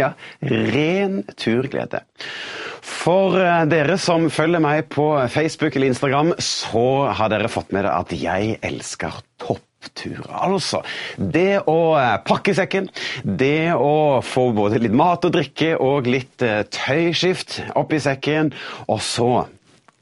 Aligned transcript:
Ja, 0.00 0.12
ren 0.40 1.22
turglede. 1.36 2.04
For 2.80 3.36
eh, 3.40 3.64
dere 3.70 3.96
som 4.00 4.28
følger 4.32 4.62
meg 4.62 4.88
på 4.92 5.12
Facebook 5.32 5.76
eller 5.76 5.92
Instagram, 5.92 6.34
så 6.40 7.10
har 7.16 7.32
dere 7.32 7.50
fått 7.52 7.74
med 7.74 7.84
dere 7.84 7.98
at 8.00 8.14
jeg 8.16 8.56
elsker 8.66 9.20
toppturer. 9.40 10.32
Altså, 10.40 10.82
det 11.16 11.62
å 11.68 11.78
eh, 12.00 12.16
pakke 12.26 12.54
sekken, 12.56 12.90
det 13.24 13.72
å 13.76 14.20
få 14.24 14.50
både 14.56 14.80
litt 14.82 14.96
mat 14.96 15.24
og 15.28 15.34
drikke 15.36 15.74
og 15.80 16.10
litt 16.10 16.44
eh, 16.46 16.62
tøyskift 16.72 17.60
oppi 17.78 18.00
sekken, 18.02 18.54
og 18.88 19.02
så 19.04 19.32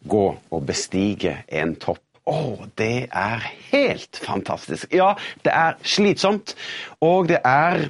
gå 0.09 0.27
og 0.39 0.69
bestige 0.69 1.41
en 1.51 1.75
topp. 1.81 2.03
Å, 2.29 2.69
det 2.77 3.09
er 3.09 3.45
helt 3.71 4.19
fantastisk. 4.21 4.93
Ja, 4.93 5.15
det 5.47 5.55
er 5.55 5.79
slitsomt, 5.81 6.53
og 7.01 7.31
det 7.31 7.41
er 7.41 7.89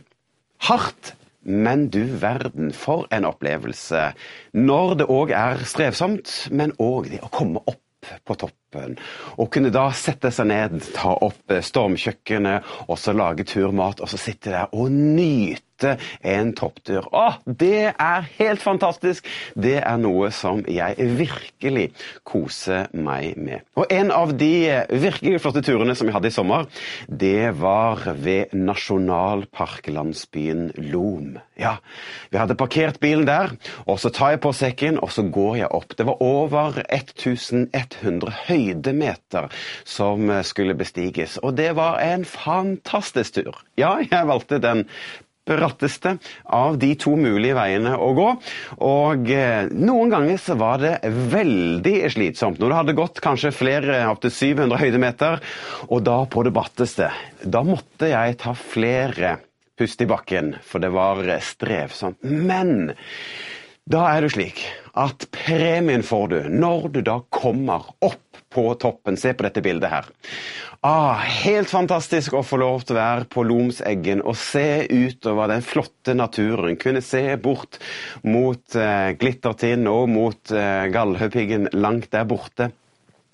hardt. 0.69 1.15
Men 1.49 1.89
du 1.89 2.03
verden, 2.21 2.73
for 2.77 3.09
en 3.15 3.25
opplevelse. 3.29 4.11
Når 4.53 4.97
det 5.01 5.09
òg 5.09 5.33
er 5.33 5.63
strevsomt, 5.65 6.35
men 6.53 6.75
òg 6.77 7.09
det 7.15 7.23
å 7.25 7.33
komme 7.33 7.63
opp 7.65 7.81
på 8.25 8.37
toppen. 8.39 8.99
Og 9.41 9.49
kunne 9.53 9.73
da 9.75 9.89
sette 9.97 10.31
seg 10.35 10.51
ned, 10.51 10.77
ta 10.95 11.15
opp 11.25 11.57
stormkjøkkenet, 11.65 12.69
og 12.87 13.01
så 13.01 13.17
lage 13.17 13.47
turmat, 13.49 14.03
og 14.05 14.13
så 14.13 14.21
sitte 14.21 14.53
der 14.55 14.77
og 14.77 14.93
nyte 14.93 15.68
en 15.85 16.55
topptur. 16.57 17.05
Å, 17.13 17.35
det 17.45 17.93
er 17.93 18.23
helt 18.39 18.63
fantastisk! 18.63 19.27
Det 19.55 19.83
er 19.83 19.97
noe 20.01 20.31
som 20.35 20.65
jeg 20.69 20.97
virkelig 21.19 21.93
koser 22.27 22.87
meg 22.93 23.37
med. 23.39 23.61
Og 23.79 23.87
en 23.93 24.11
av 24.15 24.37
de 24.39 24.85
virkelig 24.91 25.41
flotte 25.43 25.63
turene 25.67 25.95
som 25.99 26.07
jeg 26.09 26.15
hadde 26.17 26.29
i 26.31 26.35
sommer, 26.35 26.67
det 27.09 27.53
var 27.61 28.15
ved 28.19 28.45
nasjonalparklandsbyen 28.57 30.73
Lom. 30.91 31.39
Ja, 31.59 31.77
vi 32.31 32.39
hadde 32.39 32.55
parkert 32.59 33.01
bilen 33.03 33.27
der, 33.29 33.51
og 33.87 33.99
så 34.03 34.09
tar 34.15 34.31
jeg 34.35 34.41
på 34.45 34.53
sekken, 34.55 34.99
og 35.03 35.11
så 35.15 35.23
går 35.27 35.57
jeg 35.63 35.71
opp. 35.75 35.97
Det 35.99 36.07
var 36.09 36.23
over 36.25 36.69
1100 36.87 38.33
høydemeter 38.47 39.45
som 39.89 40.43
skulle 40.47 40.75
bestiges, 40.79 41.39
og 41.43 41.57
det 41.59 41.77
var 41.79 41.95
en 42.05 42.25
fantastisk 42.29 43.35
tur. 43.41 43.55
Ja, 43.79 43.97
jeg 44.03 44.29
valgte 44.29 44.59
den 44.63 44.87
bratteste 45.49 46.17
av 46.45 46.79
de 46.81 46.93
to 47.01 47.15
mulige 47.19 47.57
veiene 47.59 47.95
å 47.97 48.13
gå. 48.17 48.29
Og 48.85 49.33
eh, 49.33 49.71
noen 49.73 50.13
ganger 50.13 50.41
så 50.43 50.59
var 50.61 50.83
det 50.83 50.95
veldig 51.09 51.97
slitsomt. 52.15 52.61
Når 52.61 52.73
det 52.73 52.81
hadde 52.83 52.99
gått 52.99 53.23
kanskje 53.25 53.55
flere 53.57 54.01
opptil 54.11 54.35
700 54.35 54.83
høydemeter, 54.85 55.43
og 55.89 56.05
da 56.07 56.21
på 56.29 56.45
det 56.47 56.55
bratteste, 56.57 57.11
da 57.43 57.65
måtte 57.67 58.11
jeg 58.13 58.39
ta 58.43 58.55
flere 58.59 59.39
pust 59.79 60.01
i 60.03 60.09
bakken, 60.11 60.57
for 60.67 60.83
det 60.83 60.91
var 60.91 61.23
strevsomt. 61.45 62.19
Men 62.27 62.91
da 63.89 64.05
er 64.13 64.25
det 64.25 64.35
slik 64.35 64.63
at 64.99 65.25
premien 65.33 66.03
får 66.05 66.27
du 66.33 66.39
når 66.53 66.89
du 66.93 66.99
da 67.07 67.21
kommer 67.33 67.87
opp 68.05 68.41
på 68.53 68.65
toppen. 68.81 69.17
Se 69.21 69.33
på 69.37 69.45
dette 69.47 69.63
bildet 69.65 69.93
her. 69.93 70.09
Ah, 70.85 71.19
helt 71.43 71.71
fantastisk 71.71 72.37
å 72.39 72.45
få 72.47 72.61
lov 72.61 72.85
til 72.87 72.95
å 72.95 73.01
være 73.01 73.29
på 73.33 73.43
Lomseggen 73.49 74.21
og 74.23 74.37
se 74.39 74.85
utover 74.93 75.51
den 75.51 75.65
flotte 75.65 76.15
naturen. 76.15 76.77
Kunne 76.81 77.03
se 77.05 77.23
bort 77.41 77.81
mot 78.23 78.77
eh, 78.79 79.11
Glittertind 79.19 79.91
og 79.91 80.07
mot 80.13 80.53
eh, 80.55 80.87
Galdhøpiggen 80.93 81.71
langt 81.75 82.13
der 82.15 82.29
borte. 82.29 82.71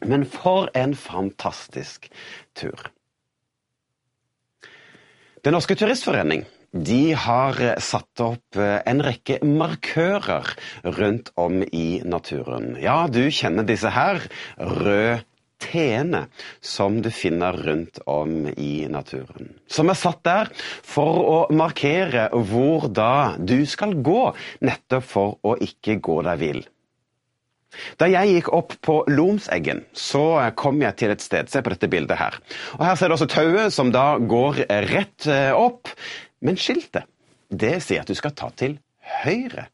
Men 0.04 0.24
for 0.28 0.70
en 0.76 0.94
fantastisk 0.98 2.10
tur. 2.56 2.90
Den 5.44 5.52
norske 5.56 5.76
turistforening 5.76 6.46
de 6.74 7.14
har 7.14 7.60
satt 7.78 8.22
opp 8.24 8.58
en 8.58 9.02
rekke 9.06 9.38
markører 9.46 10.50
rundt 10.98 11.30
om 11.38 11.62
i 11.70 12.02
naturen. 12.02 12.74
Ja, 12.82 13.04
du 13.06 13.22
kjenner 13.30 13.66
disse 13.68 13.92
her. 13.94 14.18
Rød 14.58 15.22
tene 15.64 16.26
som 16.60 17.00
du 17.02 17.10
finner 17.14 17.56
rundt 17.66 18.00
om 18.10 18.48
i 18.50 18.86
naturen. 18.90 19.54
Som 19.70 19.92
er 19.92 19.98
satt 19.98 20.22
der 20.26 20.50
for 20.58 21.22
å 21.22 21.40
markere 21.54 22.28
hvor 22.34 22.88
da 22.92 23.34
du 23.38 23.62
skal 23.68 23.96
gå, 24.04 24.34
nettopp 24.64 25.10
for 25.14 25.38
å 25.46 25.56
ikke 25.62 26.00
gå 26.04 26.22
deg 26.26 26.40
vill. 26.42 26.64
Da 27.98 28.06
jeg 28.10 28.36
gikk 28.36 28.50
opp 28.54 28.76
på 28.84 29.00
Lomseggen, 29.10 29.82
så 29.96 30.52
kom 30.58 30.78
jeg 30.82 30.98
til 31.00 31.14
et 31.14 31.24
sted. 31.24 31.50
Se 31.50 31.62
på 31.62 31.72
dette 31.72 31.90
bildet 31.90 32.20
her. 32.20 32.38
Og 32.78 32.84
Her 32.86 32.98
ser 32.98 33.10
du 33.10 33.16
også 33.16 33.30
tauet 33.30 33.74
som 33.74 33.90
da 33.94 34.14
går 34.18 34.64
rett 34.92 35.28
opp. 35.58 35.90
Men 36.44 36.58
skiltet, 36.60 37.08
det 37.48 37.78
sier 37.84 38.04
at 38.04 38.10
du 38.10 38.16
skal 38.18 38.34
ta 38.36 38.50
til 38.56 38.76
høyre. 39.24 39.68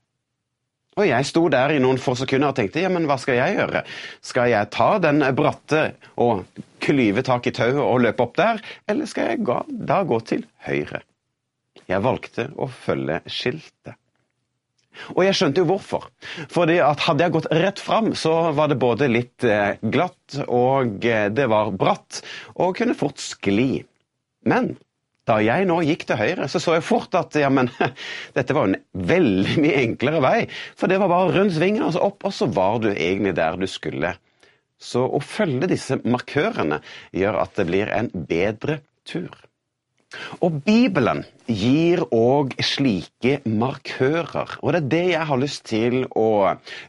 Og 0.99 1.07
jeg 1.07 1.27
sto 1.29 1.45
der 1.53 1.73
i 1.73 1.79
noen 1.83 2.01
få 2.03 2.17
sekunder 2.19 2.51
og 2.51 2.59
tenkte 2.59 2.83
ja, 2.83 2.91
men 2.93 3.07
hva 3.09 3.17
skal 3.21 3.39
jeg 3.39 3.57
gjøre? 3.57 3.85
Skal 4.27 4.51
jeg 4.51 4.71
ta 4.75 4.91
den 5.03 5.23
bratte 5.39 5.85
og 6.21 6.45
klyve 6.83 7.23
tak 7.27 7.47
i 7.47 7.55
tauet 7.55 7.81
og 7.85 8.03
løpe 8.05 8.27
opp 8.27 8.35
der, 8.41 8.61
eller 8.91 9.09
skal 9.09 9.33
jeg 9.33 9.63
da 9.87 10.03
gå 10.07 10.19
til 10.27 10.45
høyre? 10.67 11.03
Jeg 11.91 12.05
valgte 12.05 12.51
å 12.59 12.69
følge 12.71 13.21
skiltet. 13.31 13.97
Og 15.15 15.23
jeg 15.25 15.37
skjønte 15.39 15.63
jo 15.63 15.69
hvorfor. 15.71 16.09
Fordi 16.51 16.81
at 16.83 17.07
hadde 17.07 17.25
jeg 17.25 17.35
gått 17.37 17.49
rett 17.55 17.81
fram, 17.81 18.11
så 18.19 18.51
var 18.55 18.71
det 18.71 18.81
både 18.83 19.09
litt 19.09 19.47
glatt 19.95 20.41
og 20.47 20.99
det 21.01 21.47
var 21.51 21.71
bratt, 21.79 22.21
og 22.59 22.77
kunne 22.79 22.99
fort 22.99 23.23
skli. 23.23 23.85
Men 24.51 24.75
da 25.29 25.37
jeg 25.45 25.67
nå 25.69 25.81
gikk 25.85 26.07
til 26.09 26.19
høyre, 26.21 26.49
så 26.49 26.61
så 26.63 26.79
jeg 26.79 26.87
fort 26.87 27.15
at 27.19 27.37
ja, 27.39 27.51
men, 27.53 27.69
dette 28.37 28.57
var 28.57 28.71
en 28.71 28.79
veldig 28.95 29.59
mye 29.63 29.83
enklere 29.85 30.23
vei. 30.25 30.39
For 30.79 30.91
det 30.91 31.01
var 31.03 31.13
bare 31.13 31.35
rundt 31.37 31.57
svingen 31.57 31.87
og 31.87 31.95
så 31.97 32.07
opp, 32.09 32.25
og 32.27 32.35
så 32.35 32.49
var 32.51 32.81
du 32.83 32.91
egentlig 32.93 33.37
der 33.39 33.61
du 33.61 33.69
skulle. 33.71 34.15
Så 34.81 35.05
å 35.05 35.21
følge 35.21 35.69
disse 35.71 36.01
markørene 36.09 36.81
gjør 37.13 37.43
at 37.43 37.61
det 37.61 37.69
blir 37.69 37.93
en 37.93 38.09
bedre 38.15 38.81
tur. 39.05 39.35
Og 40.43 40.57
Bibelen 40.67 41.23
gir 41.47 42.01
òg 42.11 42.57
slike 42.65 43.37
markører, 43.47 44.57
og 44.59 44.73
det 44.75 44.81
er 44.81 44.89
det 44.95 45.05
jeg 45.13 45.29
har 45.29 45.39
lyst 45.39 45.67
til 45.71 46.01
å 46.19 46.31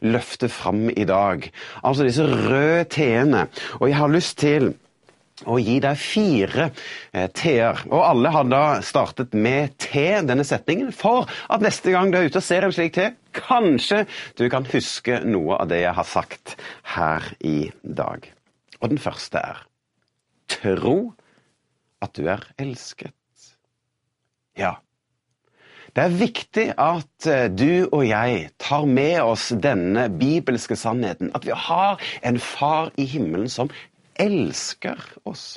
løfte 0.02 0.50
fram 0.50 0.88
i 0.90 1.06
dag. 1.06 1.46
Altså 1.84 2.08
disse 2.08 2.26
røde 2.26 2.88
t-ene. 2.90 3.44
Og 3.78 3.92
jeg 3.92 4.00
har 4.00 4.10
lyst 4.10 4.40
til 4.42 4.72
og 5.46 5.60
gi 5.62 5.78
deg 5.82 5.98
fire 6.00 6.68
eh, 7.12 7.28
T-er. 7.32 7.84
Og 7.90 8.04
alle 8.04 8.32
har 8.34 8.46
da 8.50 8.62
startet 8.84 9.34
med 9.34 9.76
T, 9.82 10.04
denne 10.26 10.46
setningen, 10.46 10.92
for 10.94 11.28
at 11.52 11.64
neste 11.64 11.94
gang 11.94 12.12
du 12.12 12.20
er 12.20 12.28
ute 12.28 12.42
og 12.42 12.46
ser 12.46 12.66
en 12.66 12.74
slik 12.74 12.94
T, 12.96 13.08
kanskje 13.36 14.04
du 14.38 14.46
kan 14.52 14.66
huske 14.72 15.22
noe 15.24 15.58
av 15.62 15.70
det 15.72 15.82
jeg 15.84 15.96
har 15.98 16.08
sagt 16.08 16.56
her 16.94 17.32
i 17.40 17.72
dag. 17.82 18.28
Og 18.82 18.92
den 18.92 19.02
første 19.02 19.40
er 19.40 19.66
tro 20.52 21.12
at 22.02 22.16
du 22.18 22.26
er 22.30 22.42
elsket. 22.60 23.14
Ja. 24.58 24.76
Det 25.92 26.06
er 26.06 26.14
viktig 26.16 26.64
at 26.80 27.26
du 27.52 27.84
og 27.92 28.02
jeg 28.08 28.46
tar 28.60 28.86
med 28.88 29.18
oss 29.20 29.50
denne 29.52 30.06
bibelske 30.08 30.76
sannheten. 30.78 31.30
At 31.36 31.44
vi 31.44 31.52
har 31.52 32.00
en 32.24 32.38
far 32.40 32.88
i 32.96 33.04
himmelen 33.08 33.50
som 33.52 33.68
elsker 34.22 35.02
oss. 35.28 35.56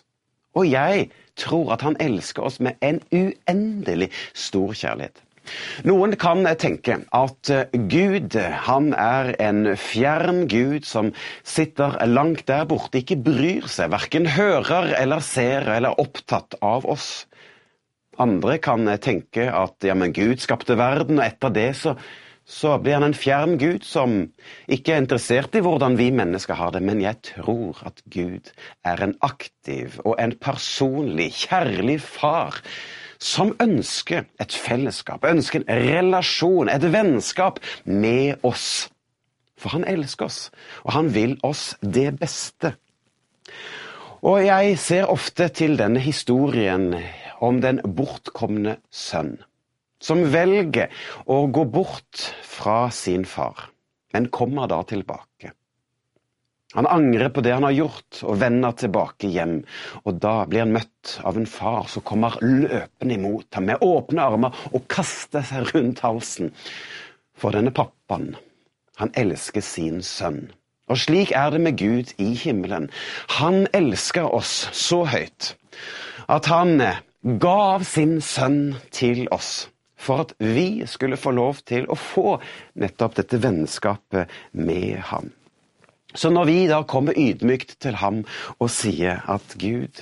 Og 0.56 0.68
jeg 0.70 1.10
tror 1.40 1.76
at 1.76 1.84
han 1.86 1.98
elsker 2.02 2.48
oss 2.48 2.62
med 2.64 2.80
en 2.86 3.02
uendelig 3.12 4.10
stor 4.34 4.74
kjærlighet. 4.74 5.22
Noen 5.86 6.16
kan 6.18 6.42
tenke 6.58 6.98
at 7.14 7.52
Gud 7.92 8.38
han 8.66 8.88
er 8.98 9.30
en 9.44 9.76
fjern 9.78 10.48
Gud 10.50 10.88
som 10.90 11.12
sitter 11.46 12.00
langt 12.10 12.48
der 12.50 12.66
borte, 12.70 13.04
ikke 13.04 13.20
bryr 13.28 13.68
seg, 13.70 13.92
verken 13.94 14.26
hører 14.34 14.96
eller 14.98 15.22
ser 15.22 15.70
eller 15.70 15.94
er 15.94 16.02
opptatt 16.02 16.58
av 16.66 16.88
oss. 16.90 17.28
Andre 18.18 18.58
kan 18.64 18.88
tenke 19.04 19.50
at 19.52 19.86
ja, 19.86 19.94
men 19.94 20.16
Gud 20.16 20.42
skapte 20.42 20.80
verden, 20.80 21.20
og 21.20 21.28
etter 21.28 21.54
det 21.54 21.72
så 21.78 21.98
så 22.46 22.76
blir 22.78 23.00
han 23.00 23.08
en 23.08 23.18
fjern 23.18 23.58
Gud 23.58 23.86
som 23.86 24.20
ikke 24.70 24.94
er 24.94 25.02
interessert 25.02 25.56
i 25.58 25.64
hvordan 25.66 25.98
vi 25.98 26.12
mennesker 26.14 26.58
har 26.60 26.76
det, 26.76 26.84
men 26.86 27.02
jeg 27.02 27.18
tror 27.34 27.82
at 27.90 28.04
Gud 28.14 28.52
er 28.86 29.02
en 29.02 29.16
aktiv 29.26 29.98
og 30.06 30.20
en 30.22 30.36
personlig, 30.38 31.32
kjærlig 31.48 31.98
far 32.06 32.62
som 33.18 33.56
ønsker 33.64 34.28
et 34.42 34.54
fellesskap, 34.54 35.26
ønsker 35.26 35.64
en 35.64 35.88
relasjon, 35.90 36.70
et 36.70 36.86
vennskap 36.94 37.60
med 37.86 38.44
oss. 38.46 38.90
For 39.58 39.74
han 39.74 39.88
elsker 39.88 40.28
oss, 40.28 40.40
og 40.84 40.94
han 40.94 41.14
vil 41.16 41.38
oss 41.44 41.74
det 41.82 42.12
beste. 42.20 42.76
Og 44.26 44.44
jeg 44.46 44.78
ser 44.82 45.10
ofte 45.10 45.48
til 45.54 45.78
denne 45.80 46.02
historien 46.04 46.92
om 47.42 47.62
den 47.62 47.82
bortkomne 47.98 48.78
sønn, 48.92 49.38
som 50.02 50.24
velger 50.32 50.92
å 51.26 51.46
gå 51.48 51.66
bort 51.66 52.30
fra 52.44 52.90
sin 52.92 53.26
far, 53.26 53.70
men 54.14 54.32
kommer 54.34 54.68
da 54.72 54.82
tilbake. 54.88 55.54
Han 56.76 56.88
angrer 56.88 57.30
på 57.30 57.42
det 57.42 57.54
han 57.56 57.64
har 57.64 57.72
gjort, 57.72 58.20
og 58.28 58.40
vender 58.42 58.74
tilbake 58.76 59.30
hjem. 59.32 59.62
Og 60.04 60.18
da 60.20 60.42
blir 60.50 60.66
han 60.66 60.74
møtt 60.76 61.14
av 61.24 61.38
en 61.40 61.48
far 61.48 61.88
som 61.88 62.04
kommer 62.04 62.36
løpende 62.44 63.16
imot 63.16 63.48
ham 63.56 63.70
med 63.70 63.86
åpne 63.86 64.26
armer 64.26 64.66
og 64.74 64.84
kaster 64.92 65.46
seg 65.48 65.72
rundt 65.72 66.04
halsen. 66.04 66.52
For 67.40 67.56
denne 67.56 67.72
pappaen, 67.76 68.34
han 69.00 69.14
elsker 69.16 69.64
sin 69.64 70.04
sønn. 70.04 70.50
Og 70.92 71.00
slik 71.00 71.32
er 71.32 71.56
det 71.56 71.62
med 71.64 71.80
Gud 71.80 72.12
i 72.22 72.34
himmelen. 72.38 72.90
Han 73.40 73.66
elsker 73.74 74.28
oss 74.36 74.68
så 74.76 75.06
høyt 75.08 75.56
at 76.32 76.48
han 76.50 76.82
gav 77.42 77.84
sin 77.88 78.20
sønn 78.22 78.76
til 78.92 79.26
oss. 79.34 79.70
For 80.06 80.26
at 80.26 80.36
vi 80.38 80.86
skulle 80.90 81.18
få 81.18 81.34
lov 81.34 81.64
til 81.66 81.88
å 81.90 81.98
få 81.98 82.38
nettopp 82.82 83.18
dette 83.22 83.42
vennskapet 83.42 84.32
med 84.54 85.00
ham. 85.12 85.32
Så 86.16 86.30
når 86.32 86.48
vi 86.48 86.60
da 86.72 86.84
kommer 86.88 87.18
ydmykt 87.20 87.80
til 87.84 87.98
ham 88.00 88.22
og 88.56 88.70
sier 88.72 89.26
at 89.32 89.58
Gud, 89.60 90.00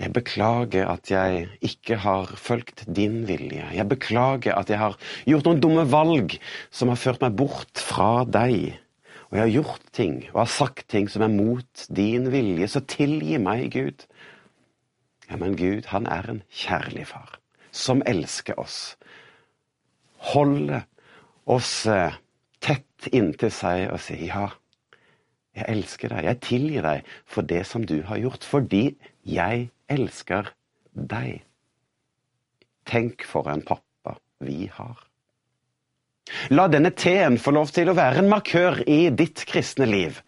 jeg 0.00 0.14
beklager 0.16 0.88
at 0.88 1.10
jeg 1.12 1.44
ikke 1.60 2.00
har 2.00 2.30
fulgt 2.40 2.86
din 2.88 3.26
vilje. 3.28 3.66
Jeg 3.76 3.86
beklager 3.88 4.56
at 4.56 4.72
jeg 4.72 4.80
har 4.80 4.96
gjort 5.28 5.46
noen 5.46 5.60
dumme 5.60 5.84
valg 5.92 6.38
som 6.72 6.88
har 6.88 6.98
ført 6.98 7.20
meg 7.20 7.36
bort 7.36 7.82
fra 7.84 8.24
deg. 8.24 8.80
Og 9.28 9.36
jeg 9.36 9.44
har 9.44 9.52
gjort 9.58 9.90
ting 9.94 10.16
og 10.32 10.40
har 10.40 10.50
sagt 10.50 10.88
ting 10.90 11.06
som 11.12 11.22
er 11.22 11.34
mot 11.34 11.84
din 11.92 12.30
vilje. 12.32 12.70
Så 12.72 12.82
tilgi 12.88 13.36
meg, 13.38 13.68
Gud. 13.76 14.06
Ja, 15.28 15.36
men 15.38 15.54
Gud, 15.60 15.92
han 15.92 16.08
er 16.10 16.26
en 16.32 16.42
kjærlig 16.48 17.06
far 17.12 17.36
som 17.70 18.02
elsker 18.08 18.58
oss. 18.58 18.96
Holder 20.20 20.84
oss 21.50 21.86
tett 22.60 23.08
inntil 23.10 23.52
seg 23.54 23.88
og 23.90 24.02
sier 24.04 24.26
ja. 24.28 24.48
Jeg 25.56 25.66
elsker 25.72 26.12
deg. 26.12 26.26
Jeg 26.28 26.40
tilgir 26.46 26.86
deg 26.86 27.12
for 27.28 27.46
det 27.46 27.64
som 27.66 27.84
du 27.86 28.00
har 28.06 28.20
gjort, 28.20 28.46
fordi 28.46 28.84
jeg 29.26 29.68
elsker 29.90 30.52
deg. 30.94 31.40
Tenk 32.88 33.24
for 33.26 33.50
en 33.50 33.64
pappa 33.66 34.16
vi 34.44 34.68
har. 34.72 34.98
La 36.54 36.68
denne 36.70 36.92
T-en 36.94 37.40
få 37.42 37.52
lov 37.56 37.72
til 37.74 37.90
å 37.90 37.96
være 37.98 38.22
en 38.22 38.30
markør 38.30 38.84
i 38.86 39.08
ditt 39.10 39.42
kristne 39.50 39.88
liv. 39.90 40.20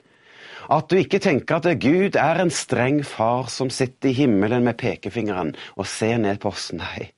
At 0.72 0.88
du 0.90 0.96
ikke 0.98 1.20
tenker 1.22 1.60
at 1.60 1.82
Gud 1.82 2.16
er 2.18 2.40
en 2.42 2.50
streng 2.54 3.02
far 3.06 3.50
som 3.52 3.70
sitter 3.70 4.10
i 4.10 4.16
himmelen 4.24 4.66
med 4.66 4.78
pekefingeren 4.80 5.52
og 5.76 5.86
ser 5.90 6.18
ned 6.22 6.40
på 6.42 6.50
oss. 6.50 6.70
Nei, 6.74 7.12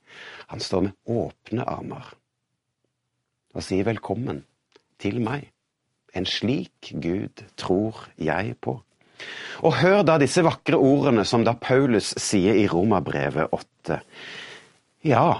han 0.51 0.61
står 0.61 0.87
med 0.89 1.17
åpne 1.23 1.65
armer 1.65 2.13
og 3.55 3.63
sier 3.63 3.87
velkommen 3.87 4.43
til 5.01 5.21
meg. 5.23 5.49
En 6.15 6.27
slik 6.27 6.91
Gud 7.01 7.43
tror 7.59 8.05
jeg 8.19 8.55
på. 8.61 8.77
Og 9.63 9.79
hør 9.79 10.03
da 10.07 10.19
disse 10.19 10.43
vakre 10.43 10.77
ordene 10.79 11.23
som 11.27 11.45
da 11.47 11.55
Paulus 11.55 12.13
sier 12.19 12.57
i 12.59 12.67
Romerbrevet 12.71 13.51
8. 13.55 13.99
Ja, 15.07 15.39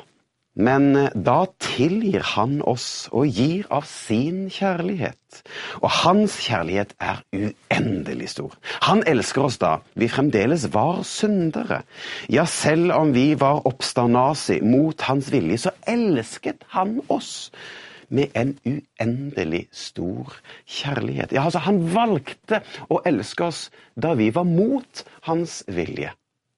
men 0.56 0.94
da 1.12 1.42
tilgir 1.60 2.24
han 2.32 2.62
oss 2.64 3.10
og 3.12 3.28
gir 3.28 3.68
av 3.76 3.84
sin 3.90 4.46
kjærlighet. 4.48 5.42
Og 5.82 5.90
hans 5.92 6.38
kjærlighet 6.46 6.94
er 7.04 7.20
uendelig 7.36 8.30
stor. 8.38 8.56
Han 8.88 9.04
elsker 9.04 9.50
oss 9.50 9.60
da 9.60 9.74
vi 10.00 10.08
fremdeles 10.12 10.70
var 10.72 11.04
syndere. 11.08 11.82
Ja, 12.32 12.48
selv 12.48 12.96
om 12.96 13.12
vi 13.16 13.34
var 13.40 13.66
oppstandasi 13.68 14.62
mot 14.64 15.04
hans 15.10 15.28
vilje, 15.34 15.66
så 15.68 15.76
elsket 15.92 16.64
han 16.72 17.02
oss 17.12 17.50
med 18.10 18.36
en 18.38 18.54
uendelig 18.66 19.66
stor 19.72 20.36
kjærlighet. 20.66 21.34
Ja, 21.36 21.46
altså, 21.48 21.64
han 21.66 21.82
valgte 21.94 22.62
å 22.90 23.02
elske 23.06 23.50
oss 23.50 23.66
da 23.96 24.14
vi 24.20 24.32
var 24.36 24.48
mot 24.50 25.04
hans 25.30 25.64
vilje. 25.68 26.14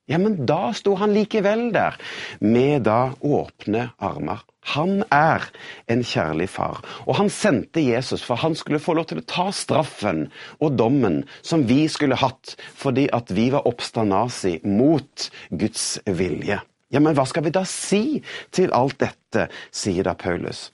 Ja, 0.08 0.18
men 0.24 0.46
da 0.48 0.72
sto 0.72 0.94
han 0.96 1.12
likevel 1.12 1.66
der, 1.76 1.98
med 2.40 2.86
da 2.88 3.12
åpne 3.20 3.90
armer. 4.00 4.46
Han 4.72 5.02
er 5.12 5.44
en 5.92 6.04
kjærlig 6.04 6.48
far, 6.52 6.80
og 7.04 7.20
han 7.20 7.30
sendte 7.32 7.84
Jesus 7.84 8.24
for 8.24 8.40
han 8.40 8.56
skulle 8.56 8.82
få 8.84 8.96
lov 8.96 9.10
til 9.10 9.20
å 9.22 9.28
ta 9.28 9.50
straffen 9.56 10.26
og 10.60 10.76
dommen 10.80 11.22
som 11.40 11.64
vi 11.68 11.86
skulle 11.92 12.20
hatt 12.20 12.56
fordi 12.76 13.08
at 13.16 13.32
vi 13.36 13.50
var 13.52 13.68
oppstanasi 13.68 14.58
mot 14.68 15.28
Guds 15.52 16.00
vilje. 16.08 16.60
Ja, 16.92 17.04
men 17.04 17.16
hva 17.16 17.28
skal 17.28 17.44
vi 17.44 17.56
da 17.56 17.66
si 17.68 18.22
til 18.56 18.72
alt 18.76 19.00
dette, 19.04 19.50
sier 19.76 20.08
da 20.08 20.16
Paulus. 20.20 20.70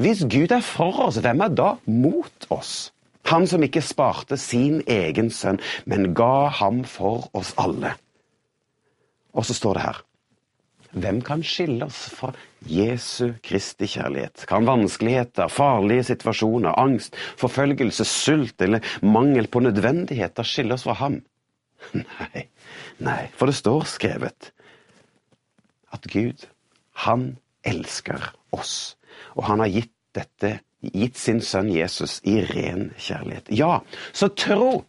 Hvis 0.00 0.24
Gud 0.28 0.52
er 0.52 0.64
for 0.64 1.06
oss, 1.06 1.20
hvem 1.22 1.40
er 1.44 1.54
da 1.56 1.74
mot 1.86 2.46
oss? 2.52 2.90
Han 3.30 3.46
som 3.46 3.62
ikke 3.62 3.82
sparte 3.84 4.38
sin 4.40 4.80
egen 4.90 5.30
sønn, 5.30 5.60
men 5.86 6.12
ga 6.16 6.48
ham 6.60 6.82
for 6.88 7.28
oss 7.36 7.52
alle. 7.60 7.94
Og 9.36 9.46
så 9.46 9.54
står 9.54 9.78
det 9.78 9.88
her 9.88 10.00
Hvem 10.90 11.20
kan 11.22 11.42
skille 11.46 11.86
oss 11.86 12.08
fra 12.10 12.32
Jesu 12.66 13.36
Kristi 13.46 13.86
kjærlighet? 13.92 14.42
Kan 14.50 14.66
vanskeligheter, 14.66 15.46
farlige 15.46 16.08
situasjoner, 16.08 16.74
angst, 16.82 17.14
forfølgelse, 17.38 18.04
sult 18.04 18.62
eller 18.66 18.82
mangel 19.06 19.46
på 19.46 19.62
nødvendigheter 19.62 20.42
skille 20.42 20.74
oss 20.74 20.88
fra 20.88 20.98
ham? 20.98 21.20
Nei, 21.94 22.48
nei, 22.98 23.22
for 23.38 23.48
det 23.48 23.54
står 23.56 23.86
skrevet 23.88 24.50
at 25.94 26.10
Gud, 26.10 26.44
han 27.06 27.38
elsker 27.66 28.32
oss. 28.52 28.96
Og 29.36 29.46
han 29.48 29.62
har 29.62 29.72
gitt 29.72 29.94
dette, 30.16 30.58
gitt 30.80 31.18
sin 31.20 31.40
sønn 31.44 31.70
Jesus 31.72 32.18
i 32.28 32.40
ren 32.48 32.90
kjærlighet. 32.98 33.52
Ja, 33.54 33.80
så 34.12 34.30
tro 34.34 34.84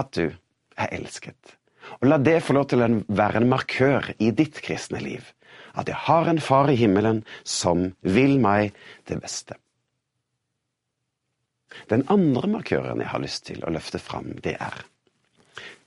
at 0.00 0.12
du 0.16 0.30
er 0.76 0.92
elsket. 0.92 1.56
Og 2.00 2.08
la 2.10 2.18
det 2.18 2.40
få 2.44 2.56
lov 2.56 2.68
til 2.70 2.82
å 2.82 2.90
være 3.06 3.42
en 3.42 3.50
markør 3.50 4.10
i 4.18 4.32
ditt 4.34 4.60
kristne 4.64 5.00
liv. 5.02 5.22
At 5.76 5.88
jeg 5.90 5.98
har 6.08 6.28
en 6.28 6.40
far 6.40 6.70
i 6.72 6.78
himmelen 6.78 7.22
som 7.44 7.92
vil 8.00 8.38
meg 8.42 8.76
det 9.08 9.20
beste. 9.22 9.58
Den 11.90 12.06
andre 12.12 12.48
markøren 12.48 13.02
jeg 13.02 13.12
har 13.12 13.22
lyst 13.22 13.44
til 13.50 13.64
å 13.64 13.72
løfte 13.74 14.00
fram, 14.00 14.32
det 14.42 14.56
er 14.56 14.80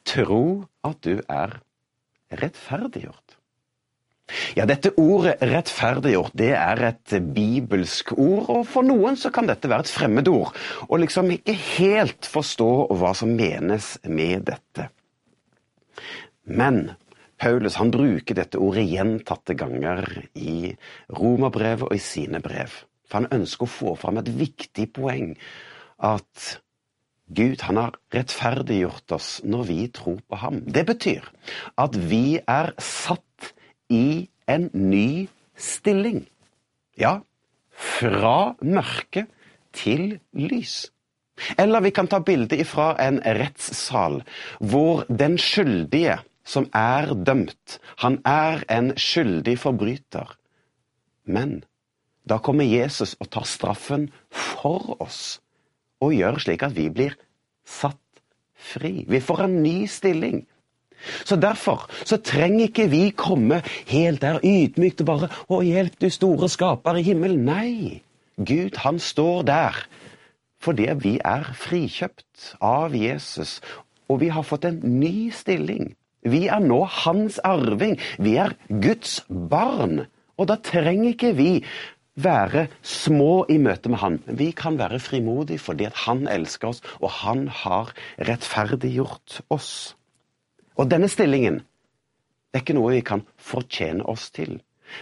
tro 0.09 0.65
at 0.85 1.01
du 1.05 1.19
er 1.29 1.59
rettferdiggjort. 2.39 3.38
Ja, 4.57 4.65
dette 4.69 4.91
ordet 4.97 5.41
'rettferdiggjort' 5.41 6.37
det 6.37 6.51
er 6.53 6.83
et 6.91 7.15
bibelsk 7.33 8.13
ord, 8.17 8.49
og 8.49 8.67
for 8.67 8.85
noen 8.85 9.17
så 9.17 9.31
kan 9.33 9.49
dette 9.49 9.69
være 9.69 9.87
et 9.87 9.93
fremmedord, 9.93 10.53
og 10.87 10.99
liksom 11.01 11.31
ikke 11.33 11.57
helt 11.79 12.29
forstå 12.29 12.71
hva 12.93 13.13
som 13.17 13.33
menes 13.35 13.97
med 14.05 14.45
dette. 14.51 14.89
Men 16.45 16.91
Paulus 17.39 17.77
han 17.79 17.91
bruker 17.91 18.35
dette 18.35 18.59
ordet 18.59 18.87
gjentatte 18.89 19.55
ganger 19.55 20.05
i 20.35 20.73
romerbrevet 21.15 21.87
og 21.87 21.95
i 21.95 22.03
sine 22.03 22.41
brev. 22.43 22.73
For 23.07 23.21
han 23.21 23.31
ønsker 23.39 23.65
å 23.65 23.73
få 23.73 23.93
fram 23.97 24.19
et 24.21 24.31
viktig 24.35 24.89
poeng. 24.93 25.31
At 25.97 26.59
Gud 27.29 27.61
han 27.61 27.77
har 27.77 27.95
rettferdiggjort 28.13 29.13
oss 29.15 29.29
når 29.45 29.63
vi 29.69 29.79
tror 29.93 30.19
på 30.25 30.39
ham. 30.41 30.61
Det 30.65 30.83
betyr 30.89 31.25
at 31.79 31.95
vi 32.09 32.39
er 32.41 32.73
satt 32.81 33.53
i 33.89 34.29
en 34.47 34.69
ny 34.73 35.27
stilling. 35.57 36.23
Ja, 36.99 37.19
fra 37.69 38.55
mørke 38.61 39.25
til 39.75 40.19
lys. 40.33 40.89
Eller 41.57 41.83
vi 41.85 41.91
kan 41.95 42.09
ta 42.11 42.19
bilde 42.19 42.57
ifra 42.59 42.93
en 42.99 43.21
rettssal, 43.23 44.19
hvor 44.59 45.05
den 45.07 45.37
skyldige 45.39 46.19
som 46.43 46.67
er 46.75 47.13
dømt, 47.13 47.77
han 48.01 48.19
er 48.25 48.63
en 48.73 48.91
skyldig 48.97 49.55
forbryter. 49.61 50.33
Men 51.23 51.61
da 52.29 52.39
kommer 52.43 52.67
Jesus 52.67 53.15
og 53.19 53.29
tar 53.33 53.47
straffen 53.47 54.09
for 54.29 54.97
oss, 54.99 55.39
og 56.01 56.15
gjør 56.17 56.41
slik 56.41 56.65
at 56.65 56.75
vi 56.75 56.89
blir 56.93 57.15
satt 57.67 58.01
fri. 58.59 59.05
Vi 59.07 59.21
får 59.23 59.45
en 59.45 59.59
ny 59.63 59.85
stilling. 59.87 60.43
Så 61.25 61.35
derfor 61.39 61.87
så 62.03 62.17
trenger 62.17 62.67
ikke 62.67 62.89
vi 62.91 63.09
komme 63.15 63.61
helt 63.87 64.21
der 64.21 64.39
ydmykt 64.43 65.01
og 65.01 65.07
bare 65.07 65.29
'Å, 65.29 65.61
hjelp, 65.63 65.99
du 66.01 66.09
store 66.09 66.49
skaper 66.49 66.99
i 66.99 67.03
himmelen'. 67.03 67.45
Nei. 67.45 68.01
Gud, 68.39 68.77
han 68.77 68.99
står 68.99 69.43
der 69.43 69.85
fordi 70.59 70.89
vi 70.99 71.19
er 71.23 71.45
frikjøpt 71.55 72.55
av 72.61 72.95
Jesus, 72.95 73.61
og 74.09 74.19
vi 74.19 74.27
har 74.27 74.43
fått 74.43 74.65
en 74.65 74.79
ny 74.99 75.31
stilling. 75.31 75.95
Vi 76.27 76.47
er 76.51 76.59
nå 76.59 76.83
hans 76.83 77.39
arving. 77.47 77.95
Vi 78.19 78.35
er 78.35 78.57
Guds 78.67 79.21
barn. 79.29 80.07
Og 80.37 80.49
da 80.51 80.55
trenger 80.55 81.13
ikke 81.13 81.31
vi 81.37 81.63
være 82.19 82.67
små 82.83 83.45
i 83.49 83.57
møte 83.61 83.91
med 83.91 84.01
Han. 84.03 84.19
Vi 84.27 84.51
kan 84.51 84.77
være 84.79 84.99
frimodige 84.99 85.59
fordi 85.59 85.87
Han 86.05 86.27
elsker 86.27 86.73
oss, 86.73 86.81
og 86.99 87.09
Han 87.23 87.47
har 87.47 87.93
rettferdiggjort 88.19 89.41
oss. 89.49 89.95
Og 90.79 90.87
denne 90.91 91.11
stillingen 91.11 91.61
det 92.49 92.57
er 92.57 92.63
ikke 92.63 92.79
noe 92.79 92.95
vi 92.95 93.05
kan 93.05 93.21
fortjene 93.37 94.07
oss 94.09 94.31
til. 94.33 94.55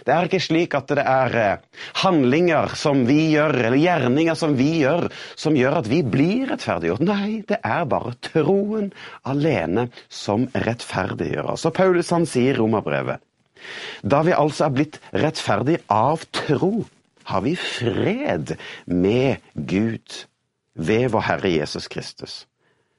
Det 0.04 0.12
er 0.12 0.28
ikke 0.28 0.42
slik 0.44 0.74
at 0.76 0.90
det 0.92 1.04
er 1.08 1.36
eh, 1.40 1.62
handlinger 2.02 2.74
som 2.76 3.06
vi 3.08 3.30
gjør, 3.32 3.56
eller 3.70 3.80
gjerninger 3.80 4.36
som 4.36 4.58
vi 4.58 4.82
gjør, 4.82 5.08
som 5.40 5.56
gjør 5.56 5.78
at 5.80 5.88
vi 5.88 6.02
blir 6.04 6.52
rettferdiggjort. 6.52 7.06
Nei, 7.08 7.40
det 7.48 7.62
er 7.64 7.88
bare 7.88 8.12
troen 8.28 8.90
alene 9.24 9.88
som 10.12 10.50
rettferdiggjør 10.52 11.54
oss. 11.54 11.64
Og 11.70 11.76
Paulus 11.78 12.12
han 12.12 12.28
sier 12.28 12.56
i 12.56 12.60
Romerbrevet 12.60 13.24
da 14.06 14.20
vi 14.24 14.36
altså 14.38 14.68
er 14.68 14.76
blitt 14.76 15.00
rettferdige 15.18 15.82
av 15.92 16.22
tro, 16.36 16.86
har 17.28 17.42
vi 17.44 17.56
fred 17.60 18.54
med 18.86 19.42
Gud 19.56 20.20
ved 20.78 21.10
vår 21.12 21.26
Herre 21.26 21.52
Jesus 21.52 21.90
Kristus. 21.92 22.46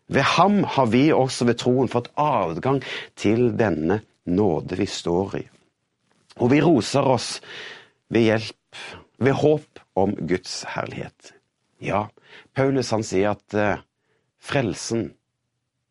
Ved 0.08 0.24
ham 0.24 0.62
har 0.64 0.88
vi 0.88 1.08
også 1.12 1.44
ved 1.48 1.58
troen 1.60 1.90
fått 1.92 2.08
adgang 2.16 2.80
til 3.18 3.50
denne 3.60 4.00
nåde 4.24 4.78
vi 4.80 4.86
står 4.88 5.36
i. 5.36 5.44
Og 6.40 6.52
vi 6.52 6.62
roser 6.64 7.08
oss 7.08 7.28
ved 8.12 8.24
hjelp, 8.28 8.80
ved 9.20 9.36
håp 9.42 9.82
om 9.98 10.14
Guds 10.30 10.62
herlighet. 10.72 11.34
Ja, 11.82 12.06
Paulus 12.56 12.92
han 12.94 13.04
sier 13.06 13.36
at 13.36 13.56
uh, 13.58 13.82
frelsen, 14.40 15.10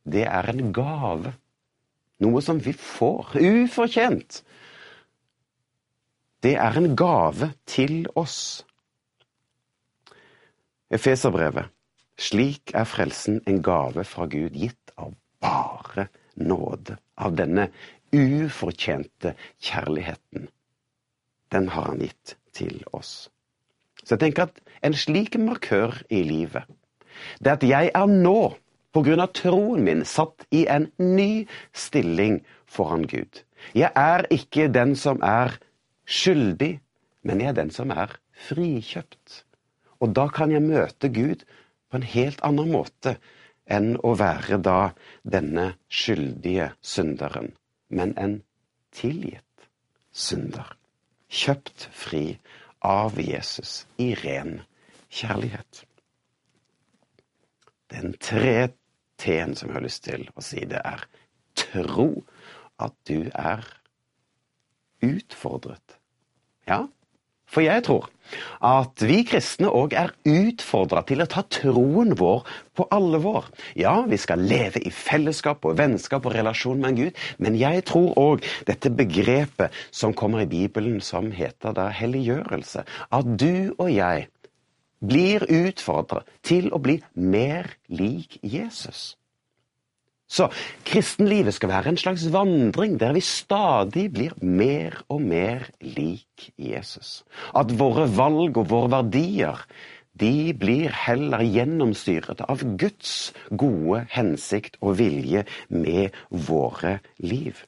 det 0.07 0.25
er 0.25 0.49
en 0.49 0.71
gave. 0.73 1.35
Noe 2.23 2.41
som 2.41 2.59
vi 2.63 2.73
får 2.73 3.35
ufortjent. 3.37 4.41
Det 6.41 6.55
er 6.57 6.77
en 6.79 6.95
gave 6.97 7.51
til 7.69 8.07
oss. 8.17 8.63
Efeserbrevet. 10.89 11.67
Slik 12.17 12.73
er 12.73 12.87
frelsen 12.89 13.41
en 13.45 13.61
gave 13.61 14.03
fra 14.07 14.25
Gud, 14.25 14.55
gitt 14.57 14.93
av 14.97 15.13
bare 15.43 16.07
nåde. 16.35 16.97
Av 17.17 17.35
denne 17.37 17.69
ufortjente 18.13 19.35
kjærligheten. 19.61 20.47
Den 21.53 21.69
har 21.73 21.91
han 21.91 22.01
gitt 22.01 22.35
til 22.57 22.81
oss. 22.91 23.29
Så 24.03 24.15
jeg 24.15 24.23
tenker 24.25 24.47
at 24.47 24.61
en 24.85 24.95
slik 24.97 25.37
markør 25.41 25.95
i 26.09 26.23
livet, 26.25 26.65
det 27.41 27.57
at 27.57 27.65
jeg 27.65 27.91
er 27.93 28.09
nå, 28.09 28.55
på 28.93 29.03
grunn 29.05 29.21
av 29.21 29.33
troen 29.37 29.83
min, 29.85 30.03
satt 30.07 30.45
i 30.53 30.63
en 30.71 30.87
ny 30.97 31.45
stilling 31.75 32.39
foran 32.65 33.05
Gud. 33.09 33.43
Jeg 33.77 33.91
er 33.93 34.25
ikke 34.33 34.69
den 34.73 34.95
som 34.97 35.21
er 35.25 35.57
skyldig, 36.07 36.77
men 37.27 37.41
jeg 37.43 37.51
er 37.51 37.57
den 37.59 37.73
som 37.73 37.91
er 37.93 38.15
frikjøpt. 38.47 39.43
Og 40.01 40.13
da 40.17 40.27
kan 40.33 40.53
jeg 40.53 40.65
møte 40.65 41.09
Gud 41.13 41.43
på 41.89 41.99
en 41.99 42.07
helt 42.07 42.41
annen 42.45 42.71
måte 42.71 43.17
enn 43.67 43.95
å 44.03 44.13
være 44.19 44.59
da 44.63 44.79
denne 45.27 45.73
skyldige 45.91 46.71
synderen 46.81 47.53
men 47.87 48.17
en 48.17 48.41
tilgitt 48.95 49.67
synder. 50.11 50.75
Kjøpt 51.27 51.89
fri 51.91 52.37
av 52.83 53.19
Jesus 53.19 53.85
i 53.99 54.13
ren 54.15 54.61
kjærlighet. 55.11 55.83
Den 57.91 58.15
tre 58.19 58.69
T-en 59.17 59.55
som 59.57 59.71
jeg 59.71 59.79
har 59.79 59.85
lyst 59.85 60.03
til 60.05 60.27
å 60.37 60.43
si, 60.45 60.61
det 60.69 60.77
er 60.85 61.07
tro 61.57 62.11
at 62.77 62.93
du 63.09 63.31
er 63.33 63.65
utfordret. 65.01 65.97
Ja, 66.67 66.85
for 67.47 67.65
jeg 67.65 67.83
tror 67.87 68.09
at 68.67 69.03
vi 69.07 69.21
kristne 69.27 69.69
òg 69.71 69.93
er 69.95 70.13
utfordra 70.27 71.03
til 71.07 71.23
å 71.23 71.27
ta 71.31 71.45
troen 71.47 72.11
vår 72.19 72.43
på 72.75 72.87
alvor. 72.91 73.47
Ja, 73.79 74.01
vi 74.09 74.19
skal 74.19 74.43
leve 74.43 74.81
i 74.83 74.91
fellesskap 74.91 75.63
og 75.63 75.77
vennskap 75.79 76.27
og 76.27 76.35
relasjon 76.35 76.81
med 76.81 76.91
en 76.91 76.99
Gud, 76.99 77.21
men 77.39 77.59
jeg 77.59 77.85
tror 77.87 78.17
òg 78.19 78.47
dette 78.67 78.91
begrepet 78.91 79.75
som 79.95 80.15
kommer 80.17 80.43
i 80.43 80.49
Bibelen 80.51 80.99
som 80.99 81.31
heter 81.31 81.75
da 81.77 81.87
helliggjørelse, 81.93 82.83
at 83.15 83.31
du 83.39 83.71
og 83.77 83.91
jeg 83.93 84.27
blir 84.99 85.45
utfordra 85.47 86.23
til 86.45 86.71
å 86.73 86.81
bli 86.81 86.99
mer 87.13 87.69
lik 87.87 88.39
Jesus. 88.41 89.15
Så 90.27 90.49
kristenlivet 90.87 91.55
skal 91.55 91.71
være 91.71 91.93
en 91.93 91.99
slags 91.99 92.25
vandring 92.33 92.97
der 92.99 93.13
vi 93.15 93.23
stadig 93.23 94.09
blir 94.11 94.33
mer 94.43 94.99
og 95.07 95.21
mer 95.23 95.69
lik 95.79 96.49
Jesus. 96.59 97.23
At 97.55 97.71
våre 97.79 98.09
valg 98.11 98.59
og 98.59 98.67
våre 98.69 98.91
verdier 98.99 99.63
de 100.17 100.51
blir 100.57 100.91
heller 101.05 101.43
gjennomstyret 101.45 102.41
av 102.43 102.63
Guds 102.79 103.31
gode 103.53 104.03
hensikt 104.11 104.79
og 104.81 104.97
vilje 104.99 105.45
med 105.69 106.15
våre 106.29 106.97
liv. 107.21 107.59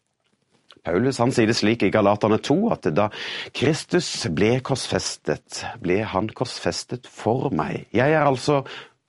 Paulus 0.83 1.19
han 1.21 1.33
sier 1.35 1.49
det 1.49 1.57
slik 1.59 1.83
i 1.85 1.91
Galaterne 1.93 2.39
2 2.41 2.57
at 2.73 2.87
da 2.95 3.09
Kristus 3.55 4.09
ble 4.33 4.55
korsfestet, 4.65 5.63
ble 5.83 6.01
han 6.07 6.31
korsfestet 6.33 7.07
for 7.11 7.51
meg. 7.53 7.85
Jeg 7.95 8.15
er 8.15 8.25
altså 8.25 8.63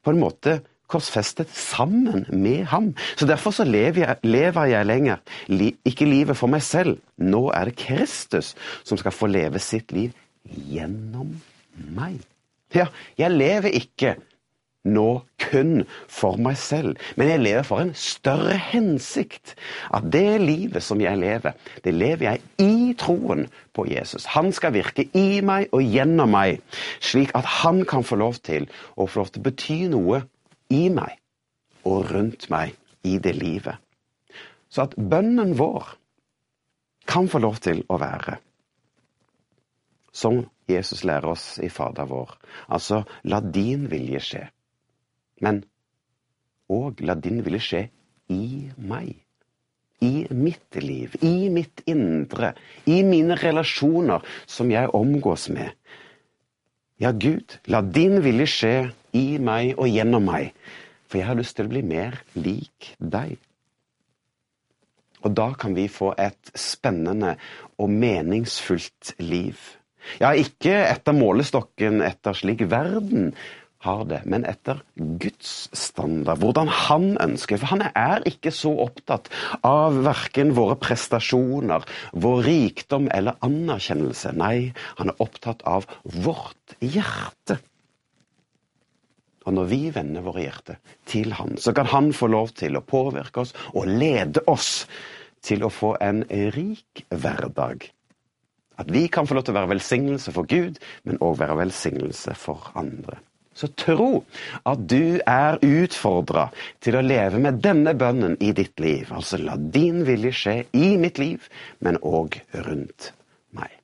på 0.05 0.13
en 0.13 0.21
måte 0.21 0.61
korsfestet 0.91 1.53
sammen 1.55 2.27
med 2.33 2.67
ham. 2.73 2.93
Så 3.17 3.29
derfor 3.29 3.55
så 3.55 3.65
lever 3.65 4.05
jeg, 4.05 4.17
lever 4.27 4.73
jeg 4.73 4.89
lenger 4.89 5.23
li, 5.49 5.73
ikke 5.87 6.09
livet 6.09 6.39
for 6.39 6.51
meg 6.53 6.65
selv. 6.67 6.99
Nå 7.17 7.49
er 7.55 7.71
det 7.71 7.79
Kristus 7.81 8.55
som 8.85 9.01
skal 9.01 9.15
få 9.15 9.31
leve 9.31 9.63
sitt 9.63 9.95
liv 9.97 10.17
gjennom 10.51 11.37
meg. 11.95 12.21
Ja, 12.75 12.87
jeg 13.19 13.35
lever 13.35 13.75
ikke 13.75 14.17
nå 14.89 15.21
kun 15.41 15.85
for 16.09 16.39
meg 16.41 16.57
selv, 16.57 16.95
men 17.21 17.29
jeg 17.29 17.43
lever 17.43 17.67
for 17.69 17.83
en 17.83 17.93
større 17.99 18.57
hensikt. 18.71 19.55
At 19.93 20.09
det 20.13 20.41
livet 20.41 20.83
som 20.85 21.01
jeg 21.03 21.21
lever, 21.21 21.57
det 21.85 21.95
lever 21.95 22.31
jeg 22.31 22.41
i 22.65 22.95
troen 22.99 23.47
på 23.77 23.85
Jesus. 23.91 24.25
Han 24.37 24.53
skal 24.57 24.75
virke 24.79 25.09
i 25.17 25.43
meg 25.45 25.69
og 25.77 25.85
gjennom 25.85 26.33
meg, 26.33 26.63
slik 27.01 27.35
at 27.37 27.49
han 27.61 27.85
kan 27.85 28.07
få 28.07 28.21
lov 28.21 28.41
til 28.45 28.71
å 28.97 29.07
få 29.07 29.21
lov 29.21 29.35
til 29.35 29.43
å 29.43 29.49
bety 29.51 29.81
noe 29.93 30.25
i 30.71 30.89
meg 30.93 31.19
og 31.89 32.11
rundt 32.13 32.49
meg 32.53 32.77
i 33.07 33.19
det 33.23 33.35
livet. 33.37 33.77
Så 34.71 34.87
at 34.87 34.95
bønnen 34.97 35.57
vår 35.59 35.97
kan 37.11 37.29
få 37.29 37.41
lov 37.43 37.59
til 37.65 37.83
å 37.91 37.99
være 37.99 38.39
som 40.13 40.43
Jesus 40.71 41.05
lærer 41.05 41.31
oss 41.33 41.59
i 41.63 41.71
Fader 41.71 42.09
vår. 42.11 42.35
Altså 42.69 43.05
la 43.31 43.41
din 43.41 43.87
vilje 43.91 44.21
skje. 44.27 44.45
Men 45.41 45.63
òg 46.71 47.03
la 47.07 47.17
din 47.19 47.43
vilje 47.47 47.65
skje 47.67 47.83
i 48.35 48.71
meg. 48.77 49.15
I 50.01 50.25
mitt 50.33 50.79
liv, 50.81 51.17
i 51.21 51.51
mitt 51.53 51.83
indre, 51.91 52.55
i 52.89 53.03
mine 53.05 53.37
relasjoner 53.37 54.25
som 54.49 54.71
jeg 54.73 54.89
omgås 54.97 55.51
med. 55.53 55.75
Ja, 57.01 57.13
Gud, 57.17 57.57
la 57.65 57.81
din 57.81 58.19
vilje 58.21 58.47
skje 58.53 58.75
i 59.17 59.39
meg 59.41 59.79
og 59.81 59.89
gjennom 59.89 60.27
meg. 60.29 60.51
For 61.09 61.17
jeg 61.17 61.31
har 61.31 61.39
lyst 61.39 61.57
til 61.57 61.67
å 61.67 61.73
bli 61.73 61.81
mer 61.83 62.19
lik 62.37 62.93
deg. 63.01 63.39
Og 65.25 65.33
da 65.37 65.51
kan 65.57 65.73
vi 65.77 65.87
få 65.89 66.13
et 66.21 66.53
spennende 66.53 67.35
og 67.81 67.89
meningsfullt 67.93 69.15
liv. 69.21 69.57
Ja, 70.21 70.33
ikke 70.33 70.73
etter 70.87 71.17
målestokken 71.17 72.01
etter 72.05 72.37
slik 72.37 72.67
verden 72.69 73.33
har 73.85 74.03
det, 74.05 74.21
men 74.29 74.45
etter 74.45 74.83
Guds 74.95 75.71
standard, 75.77 76.43
hvordan 76.43 76.69
han 76.69 77.15
ønsker. 77.23 77.61
For 77.61 77.73
han 77.73 77.87
er 77.89 78.25
ikke 78.29 78.53
så 78.53 78.73
opptatt 78.85 79.31
av 79.67 80.03
verken 80.05 80.53
våre 80.57 80.77
prestasjoner, 80.81 81.87
vår 82.13 82.43
rikdom 82.45 83.09
eller 83.15 83.41
anerkjennelse. 83.47 84.35
Nei, 84.37 84.73
han 85.01 85.13
er 85.13 85.25
opptatt 85.25 85.65
av 85.69 85.89
vårt 86.05 86.77
hjerte. 86.85 87.61
Og 89.49 89.57
når 89.57 89.71
vi 89.71 89.81
vender 89.95 90.27
våre 90.27 90.45
hjerter 90.45 90.77
til 91.09 91.33
Han, 91.39 91.57
så 91.57 91.73
kan 91.73 91.89
Han 91.89 92.13
få 92.13 92.29
lov 92.29 92.53
til 92.61 92.77
å 92.77 92.85
påvirke 92.85 93.41
oss 93.41 93.55
og 93.73 93.89
lede 93.89 94.45
oss 94.47 94.85
til 95.41 95.65
å 95.65 95.73
få 95.73 95.95
en 96.05 96.21
rik 96.29 97.07
hverdag. 97.09 97.89
At 98.81 98.93
vi 98.93 99.07
kan 99.13 99.27
få 99.27 99.37
lov 99.37 99.49
til 99.49 99.57
å 99.57 99.61
være 99.63 99.73
velsignelse 99.73 100.37
for 100.37 100.49
Gud, 100.49 100.77
men 101.09 101.21
òg 101.25 101.41
være 101.41 101.57
velsignelse 101.65 102.37
for 102.37 102.69
andre. 102.77 103.17
Så 103.61 103.69
tro 103.77 104.23
at 104.65 104.85
du 104.89 105.21
er 105.29 105.59
utfordra 105.61 106.47
til 106.81 106.97
å 106.97 107.05
leve 107.05 107.41
med 107.45 107.61
denne 107.61 107.93
bønnen 107.99 108.39
i 108.41 108.55
ditt 108.57 108.81
liv. 108.81 109.11
Altså 109.13 109.41
la 109.41 109.59
din 109.61 110.01
vilje 110.09 110.33
skje 110.33 110.55
i 110.73 110.95
mitt 111.01 111.21
liv, 111.21 111.45
men 111.85 112.01
òg 112.01 112.41
rundt 112.57 113.11
meg. 113.57 113.75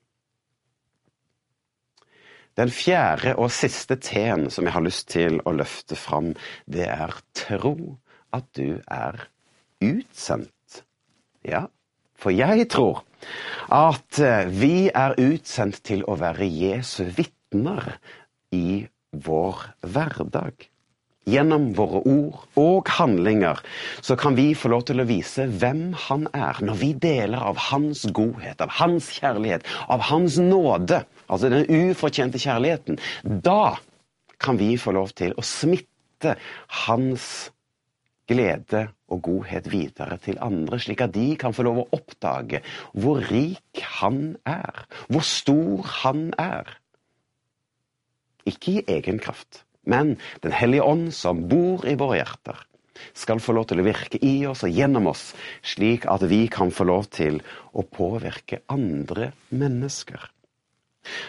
Den 2.56 2.72
fjerde 2.72 3.36
og 3.36 3.52
siste 3.52 3.98
T-en 4.00 4.48
som 4.48 4.64
jeg 4.64 4.76
har 4.78 4.86
lyst 4.86 5.10
til 5.12 5.42
å 5.44 5.52
løfte 5.52 5.98
fram, 6.00 6.32
det 6.64 6.88
er 6.88 7.12
tro 7.36 7.76
at 8.32 8.48
du 8.56 8.80
er 8.88 9.26
utsendt. 9.84 10.80
Ja, 11.44 11.66
for 12.16 12.32
jeg 12.32 12.70
tror 12.72 13.04
at 13.68 14.18
eh, 14.24 14.48
vi 14.48 14.88
er 14.88 15.18
utsendt 15.20 15.84
til 15.84 16.04
å 16.08 16.16
være 16.16 16.48
Jesu 16.48 17.04
vitner 17.12 17.98
i 18.56 18.86
vår 19.24 19.62
hverdag. 19.86 20.68
Gjennom 21.26 21.72
våre 21.74 22.04
ord 22.06 22.42
og 22.60 22.90
handlinger 23.00 23.58
så 23.98 24.14
kan 24.18 24.36
vi 24.38 24.52
få 24.54 24.70
lov 24.70 24.84
til 24.86 25.02
å 25.02 25.08
vise 25.08 25.48
hvem 25.58 25.88
han 26.04 26.28
er, 26.30 26.60
når 26.62 26.78
vi 26.78 26.92
deler 27.02 27.42
av 27.48 27.58
hans 27.72 28.04
godhet, 28.14 28.62
av 28.62 28.70
hans 28.78 29.10
kjærlighet, 29.16 29.66
av 29.90 30.06
hans 30.06 30.38
nåde, 30.38 31.02
altså 31.26 31.50
den 31.50 31.66
ufortjente 31.66 32.38
kjærligheten. 32.38 33.00
Da 33.42 33.74
kan 34.38 34.60
vi 34.60 34.76
få 34.78 34.94
lov 34.94 35.10
til 35.18 35.34
å 35.34 35.42
smitte 35.42 36.36
hans 36.86 37.48
glede 38.30 38.86
og 39.10 39.22
godhet 39.26 39.66
videre 39.70 40.18
til 40.22 40.38
andre, 40.42 40.78
slik 40.82 41.02
at 41.02 41.14
de 41.14 41.32
kan 41.38 41.54
få 41.54 41.66
lov 41.66 41.82
å 41.82 41.88
oppdage 41.98 42.62
hvor 42.94 43.22
rik 43.30 43.82
han 43.98 44.36
er, 44.46 44.86
hvor 45.10 45.26
stor 45.26 45.86
han 46.04 46.28
er. 46.38 46.70
Ikke 48.46 48.78
i 48.78 48.84
egen 48.98 49.20
kraft 49.22 49.66
men 49.86 50.16
Den 50.42 50.52
hellige 50.52 50.82
ånd, 50.82 51.12
som 51.14 51.46
bor 51.50 51.86
i 51.86 51.94
våre 51.98 52.20
hjerter, 52.20 52.58
skal 53.16 53.40
få 53.42 53.54
lov 53.56 53.68
til 53.70 53.80
å 53.82 53.86
virke 53.86 54.18
i 54.24 54.34
oss 54.48 54.64
og 54.66 54.72
gjennom 54.72 55.10
oss, 55.10 55.30
slik 55.62 56.06
at 56.10 56.24
vi 56.26 56.46
kan 56.52 56.72
få 56.72 56.88
lov 56.88 57.10
til 57.14 57.42
å 57.76 57.84
påvirke 57.84 58.62
andre 58.72 59.30
mennesker. 59.52 60.18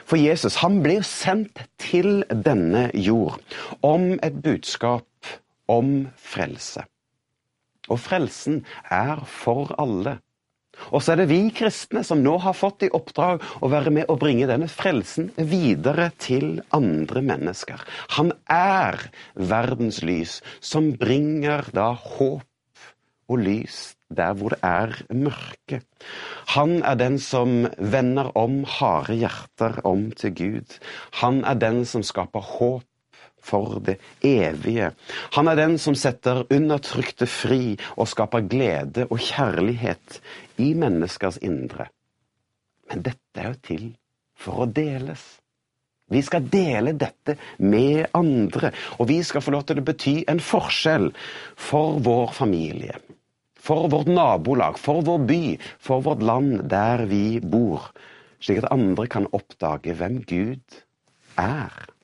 For 0.07 0.17
Jesus 0.17 0.57
han 0.63 0.79
blir 0.81 1.03
sendt 1.05 1.59
til 1.77 2.23
denne 2.31 2.87
jord 2.97 3.43
om 3.85 4.15
et 4.25 4.39
budskap 4.41 5.05
om 5.69 6.07
frelse. 6.17 6.87
Og 7.91 7.99
frelsen 8.01 8.63
er 8.89 9.21
for 9.29 9.75
alle. 9.77 10.17
Og 10.91 11.01
så 11.03 11.13
er 11.13 11.21
det 11.21 11.29
vi 11.31 11.39
kristne 11.55 12.03
som 12.07 12.21
nå 12.23 12.37
har 12.43 12.55
fått 12.57 12.87
i 12.87 12.91
oppdrag 12.93 13.43
å 13.61 13.71
være 13.71 13.93
med 13.93 14.11
å 14.11 14.17
bringe 14.19 14.47
denne 14.49 14.69
frelsen 14.71 15.31
videre 15.37 16.11
til 16.21 16.61
andre 16.75 17.23
mennesker. 17.25 17.83
Han 18.17 18.33
er 18.51 18.99
verdens 19.35 20.01
lys, 20.05 20.39
som 20.61 20.93
bringer 20.99 21.67
da 21.75 21.91
håp 21.97 22.45
og 23.27 23.41
lys 23.43 23.97
der 24.07 24.35
hvor 24.39 24.55
det 24.55 24.61
er 24.63 24.93
mørke. 25.11 25.81
Han 26.55 26.79
er 26.87 26.95
den 26.99 27.17
som 27.19 27.65
vender 27.77 28.31
om 28.39 28.61
harde 28.77 29.17
hjerter 29.19 29.81
om 29.87 30.07
til 30.15 30.35
Gud. 30.37 30.77
Han 31.21 31.43
er 31.43 31.59
den 31.59 31.83
som 31.85 32.05
skaper 32.07 32.45
håp 32.55 32.87
for 33.47 33.79
det 33.83 33.97
evige. 34.25 34.91
Han 35.37 35.47
er 35.47 35.59
den 35.59 35.77
som 35.81 35.95
setter 35.97 36.43
undertrykte 36.53 37.27
fri 37.29 37.77
og 37.95 38.09
skaper 38.11 38.45
glede 38.49 39.07
og 39.07 39.21
kjærlighet 39.29 40.21
i 40.63 40.73
menneskers 40.77 41.39
indre. 41.45 41.89
Men 42.91 43.03
dette 43.07 43.41
er 43.41 43.51
jo 43.51 43.59
til 43.67 43.89
for 44.37 44.63
å 44.63 44.71
deles. 44.71 45.23
Vi 46.07 46.21
skal 46.23 46.45
dele 46.47 46.93
dette 46.95 47.35
med 47.59 48.05
andre, 48.15 48.71
og 48.95 49.09
vi 49.09 49.19
skal 49.27 49.43
få 49.43 49.51
lov 49.57 49.65
til 49.67 49.81
å 49.81 49.87
bety 49.89 50.15
en 50.31 50.39
forskjell 50.39 51.09
for 51.59 51.99
vår 52.03 52.31
familie, 52.37 52.95
for 53.59 53.89
vårt 53.91 54.07
nabolag, 54.07 54.79
for 54.79 55.03
vår 55.03 55.25
by, 55.27 55.41
for 55.83 56.05
vårt 56.05 56.23
land 56.23 56.63
der 56.71 57.03
vi 57.11 57.41
bor, 57.43 57.89
slik 58.39 58.63
at 58.63 58.71
andre 58.71 59.09
kan 59.11 59.27
oppdage 59.35 59.97
hvem 59.99 60.21
Gud 60.29 60.79
er. 61.43 61.96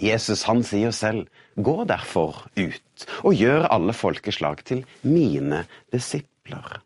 Jesus 0.00 0.44
han 0.48 0.62
sier 0.66 0.94
selv, 0.96 1.28
gå 1.56 1.84
derfor 1.88 2.46
ut 2.56 3.06
og 3.22 3.36
gjør 3.36 3.68
alle 3.72 3.94
folkeslag 3.96 4.62
til 4.68 4.84
mine 5.06 5.64
disipler. 5.92 6.80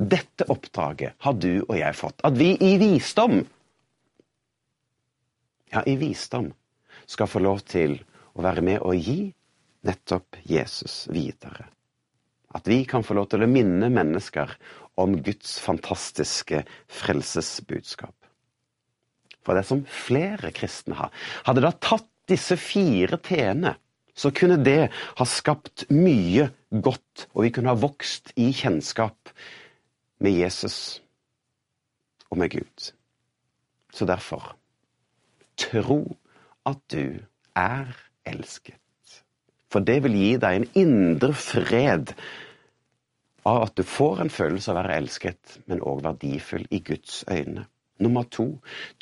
Dette 0.00 0.46
oppdraget 0.50 1.18
har 1.20 1.36
du 1.36 1.62
og 1.66 1.74
jeg 1.76 1.96
fått, 1.98 2.22
at 2.24 2.38
vi 2.38 2.54
i 2.56 2.76
visdom, 2.80 3.42
ja, 5.70 5.82
i 5.84 5.96
visdom, 6.00 6.50
skal 7.10 7.28
få 7.28 7.42
lov 7.42 7.60
til 7.68 7.98
å 8.34 8.44
være 8.46 8.64
med 8.64 8.80
og 8.86 8.96
gi 8.96 9.30
nettopp 9.86 10.40
Jesus 10.48 11.04
videre. 11.12 11.68
At 12.54 12.66
vi 12.66 12.82
kan 12.88 13.04
få 13.06 13.14
lov 13.18 13.28
til 13.30 13.44
å 13.44 13.50
minne 13.50 13.90
mennesker 13.92 14.56
om 15.00 15.20
Guds 15.24 15.58
fantastiske 15.62 16.64
frelsesbudskap. 17.00 18.14
For 19.46 19.56
det 19.56 19.64
som 19.68 19.84
flere 19.88 20.50
kristne 20.54 20.98
har, 20.98 21.12
hadde 21.46 21.64
da 21.64 21.72
tatt 21.72 22.09
disse 22.30 22.56
fire 22.60 23.18
t-ene, 23.22 23.74
så 24.14 24.32
kunne 24.34 24.58
det 24.62 24.90
ha 24.90 25.26
skapt 25.28 25.86
mye 25.92 26.50
godt, 26.70 27.26
og 27.34 27.46
vi 27.46 27.52
kunne 27.54 27.72
ha 27.72 27.78
vokst 27.78 28.32
i 28.40 28.50
kjennskap 28.56 29.32
med 30.20 30.36
Jesus 30.36 31.00
og 32.30 32.40
med 32.42 32.52
Gud. 32.52 32.90
Så 33.92 34.06
derfor 34.06 34.54
tro 35.60 36.02
at 36.68 36.78
du 36.92 37.20
er 37.56 37.90
elsket. 38.28 38.76
For 39.70 39.82
det 39.86 40.00
vil 40.04 40.16
gi 40.18 40.30
deg 40.42 40.56
en 40.58 40.70
indre 40.78 41.32
fred 41.36 42.14
av 43.48 43.64
at 43.68 43.76
du 43.78 43.84
får 43.86 44.24
en 44.24 44.32
følelse 44.32 44.70
av 44.70 44.76
å 44.76 44.80
være 44.82 44.96
elsket, 45.00 45.58
men 45.70 45.82
òg 45.86 46.02
verdifull 46.04 46.66
i 46.70 46.82
Guds 46.84 47.22
øyne. 47.30 47.66
Nummer 48.00 48.26
to 48.32 48.48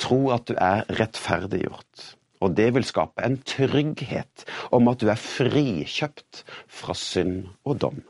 tro 0.00 0.28
at 0.34 0.48
du 0.50 0.56
er 0.58 0.84
rettferdiggjort. 0.98 2.17
Og 2.40 2.54
det 2.56 2.70
vil 2.74 2.86
skape 2.86 3.24
en 3.24 3.38
trygghet 3.42 4.44
om 4.74 4.90
at 4.90 5.00
du 5.02 5.10
er 5.10 5.20
frikjøpt 5.20 6.44
fra 6.70 6.94
synd 6.98 7.48
og 7.64 7.80
dom. 7.82 8.02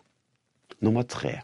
Nummer 0.84 1.06
tre. 1.08 1.40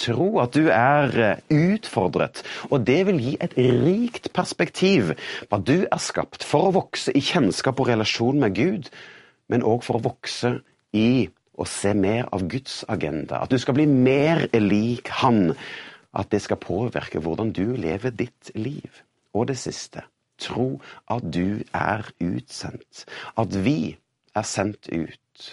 Tro 0.00 0.40
at 0.42 0.56
du 0.56 0.66
er 0.74 1.12
eh, 1.22 1.42
utfordret, 1.54 2.42
og 2.66 2.82
det 2.86 3.04
vil 3.06 3.20
gi 3.22 3.34
et 3.44 3.52
rikt 3.54 4.32
perspektiv 4.34 5.12
på 5.46 5.60
at 5.60 5.66
du 5.68 5.84
er 5.86 6.02
skapt 6.02 6.42
for 6.42 6.66
å 6.66 6.74
vokse 6.74 7.14
i 7.14 7.22
kjennskap 7.22 7.78
og 7.78 7.92
relasjon 7.92 8.40
med 8.42 8.56
Gud, 8.58 8.90
men 9.46 9.62
òg 9.62 9.84
for 9.86 10.00
å 10.00 10.06
vokse 10.08 10.56
i 10.98 11.28
å 11.54 11.66
se 11.68 11.92
mer 11.94 12.26
av 12.34 12.42
Guds 12.50 12.82
agenda. 12.90 13.38
At 13.44 13.54
du 13.54 13.60
skal 13.62 13.76
bli 13.78 13.86
mer 13.86 14.48
lik 14.58 15.12
Han. 15.20 15.52
At 16.14 16.30
det 16.34 16.42
skal 16.42 16.58
påvirke 16.62 17.22
hvordan 17.22 17.52
du 17.54 17.76
lever 17.78 18.14
ditt 18.14 18.50
liv. 18.58 19.02
Og 19.34 19.48
det 19.50 19.58
siste 19.58 20.02
Tro 20.40 20.80
at 21.10 21.26
du 21.34 21.62
er 21.74 22.06
utsendt. 22.22 23.04
At 23.38 23.54
vi 23.64 23.96
er 24.34 24.46
sendt 24.48 24.88
ut 24.90 25.50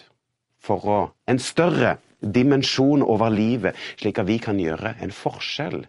for 0.61 0.87
å 0.89 1.01
en 1.29 1.41
større 1.41 1.97
dimensjon 2.21 3.01
over 3.01 3.33
livet, 3.33 3.77
slik 3.97 4.21
at 4.21 4.29
vi 4.29 4.37
kan 4.41 4.59
gjøre 4.61 4.95
en 5.01 5.13
forskjell 5.13 5.79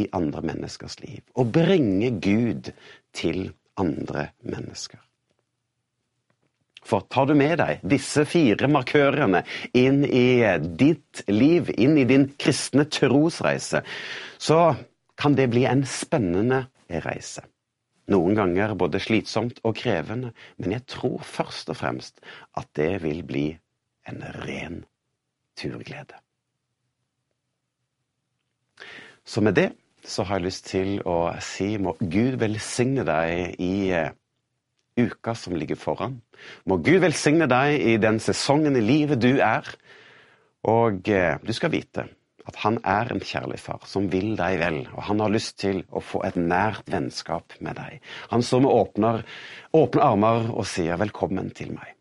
i 0.00 0.08
andre 0.16 0.42
menneskers 0.52 0.98
liv. 1.04 1.22
Og 1.40 1.52
bringe 1.52 2.12
Gud 2.20 2.72
til 3.16 3.50
andre 3.80 4.30
mennesker. 4.44 5.00
For 6.84 7.04
tar 7.12 7.28
du 7.28 7.34
med 7.36 7.58
deg 7.60 7.82
disse 7.86 8.24
fire 8.28 8.68
markørene 8.70 9.42
inn 9.76 10.02
i 10.04 10.40
ditt 10.80 11.22
liv, 11.28 11.68
inn 11.76 11.98
i 12.00 12.06
din 12.08 12.30
kristne 12.40 12.86
trosreise, 12.88 13.82
så 14.40 14.60
kan 15.20 15.36
det 15.36 15.50
bli 15.52 15.66
en 15.68 15.84
spennende 15.86 16.64
reise. 17.04 17.44
Noen 18.10 18.34
ganger 18.34 18.74
både 18.74 19.00
slitsomt 19.02 19.60
og 19.62 19.76
krevende, 19.78 20.32
men 20.58 20.74
jeg 20.74 20.86
tror 20.90 21.20
først 21.22 21.70
og 21.70 21.78
fremst 21.78 22.18
at 22.58 22.66
det 22.76 23.02
vil 23.04 23.22
bli 23.26 23.46
en 24.10 24.24
ren 24.42 24.80
turglede. 25.58 26.18
Så 29.24 29.42
med 29.44 29.54
det 29.54 29.70
så 30.04 30.24
har 30.24 30.40
jeg 30.40 30.48
lyst 30.48 30.66
til 30.70 30.94
å 31.06 31.30
si 31.44 31.74
må 31.78 31.92
Gud 32.00 32.38
velsigne 32.40 33.04
deg 33.06 33.60
i 33.62 33.74
uh, 33.92 34.08
uka 34.96 35.34
som 35.36 35.54
ligger 35.54 35.78
foran. 35.78 36.16
Må 36.64 36.80
Gud 36.80 37.02
velsigne 37.04 37.46
deg 37.50 37.76
i 37.92 37.98
den 38.00 38.18
sesongen 38.22 38.78
i 38.80 38.84
livet 38.84 39.20
du 39.20 39.36
er. 39.44 39.68
Og 40.66 41.04
uh, 41.12 41.36
du 41.44 41.52
skal 41.54 41.74
vite 41.76 42.08
at 42.48 42.60
han 42.64 42.78
er 42.86 43.12
en 43.12 43.22
kjærlig 43.22 43.60
far 43.60 43.86
som 43.88 44.08
vil 44.12 44.34
deg 44.38 44.58
vel, 44.62 44.82
og 44.94 45.04
han 45.10 45.22
har 45.22 45.32
lyst 45.32 45.58
til 45.62 45.82
å 45.90 46.02
få 46.04 46.24
et 46.28 46.38
nært 46.40 46.88
vennskap 46.90 47.56
med 47.60 47.78
deg. 47.80 48.00
Han 48.32 48.44
står 48.44 48.64
med 48.66 48.74
åpne, 48.74 49.14
åpne 49.76 50.04
armer 50.12 50.50
og 50.50 50.66
sier 50.66 50.96
'velkommen 50.96 51.54
til 51.54 51.72
meg'. 51.76 51.96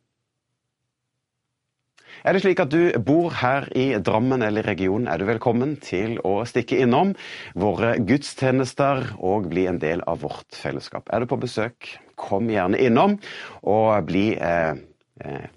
Er 2.26 2.34
det 2.34 2.42
slik 2.44 2.60
at 2.60 2.72
du 2.72 2.92
bor 3.00 3.32
her 3.32 3.70
i 3.80 3.96
Drammen 4.04 4.42
eller 4.44 4.66
i 4.66 4.68
regionen, 4.68 5.08
er 5.08 5.18
du 5.18 5.26
velkommen 5.26 5.78
til 5.80 6.18
å 6.28 6.44
stikke 6.44 6.82
innom 6.84 7.14
våre 7.56 7.96
gudstjenester 8.04 9.16
og 9.20 9.48
bli 9.48 9.68
en 9.68 9.80
del 9.80 10.04
av 10.08 10.20
vårt 10.26 10.52
fellesskap. 10.52 11.08
Er 11.14 11.20
du 11.24 11.26
på 11.32 11.40
besøk, 11.40 12.00
kom 12.20 12.50
gjerne 12.52 12.82
innom 12.82 13.20
og 13.64 14.06
bli 14.10 14.36
Eh, 14.36 14.76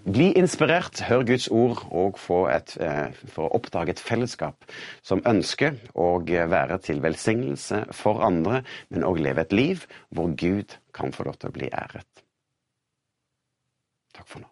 bli 0.05 0.33
inspirert, 0.39 1.01
hør 1.07 1.23
Guds 1.27 1.49
ord 1.49 1.85
og 1.91 2.19
få 2.19 2.47
et, 2.51 2.77
eh, 2.81 3.13
for 3.31 3.47
å 3.47 3.55
oppdage 3.59 3.95
et 3.95 4.03
fellesskap 4.03 4.67
som 5.03 5.23
ønsker 5.27 5.79
å 5.95 6.19
være 6.27 6.79
til 6.83 7.03
velsignelse 7.03 7.85
for 7.95 8.23
andre, 8.27 8.63
men 8.91 9.07
òg 9.07 9.23
leve 9.23 9.47
et 9.47 9.53
liv 9.53 9.87
hvor 10.11 10.35
Gud 10.37 10.79
kan 10.93 11.13
få 11.13 11.25
lov 11.25 11.39
til 11.39 11.51
å 11.51 11.57
bli 11.59 11.71
æret. 11.71 12.25
Takk 14.13 14.29
for 14.29 14.45
nå. 14.45 14.52